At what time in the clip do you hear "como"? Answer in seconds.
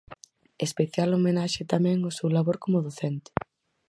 2.63-2.83